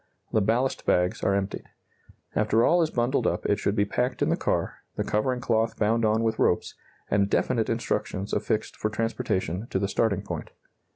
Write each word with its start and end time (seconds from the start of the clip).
The 0.31 0.41
ballast 0.41 0.87
bags 0.87 1.21
are 1.21 1.35
emptied. 1.35 1.65
After 2.35 2.65
all 2.65 2.81
is 2.81 2.89
bundled 2.89 3.27
up 3.27 3.45
it 3.45 3.59
should 3.59 3.75
be 3.75 3.85
packed 3.85 4.23
in 4.23 4.29
the 4.29 4.35
car, 4.35 4.77
the 4.95 5.03
covering 5.03 5.41
cloth 5.41 5.77
bound 5.77 6.05
on 6.05 6.23
with 6.23 6.39
ropes, 6.39 6.73
and 7.11 7.29
definite 7.29 7.69
instructions 7.69 8.33
affixed 8.33 8.75
for 8.75 8.89
transportation 8.89 9.67
to 9.67 9.77
the 9.77 9.87
starting 9.87 10.23
point. 10.23 10.49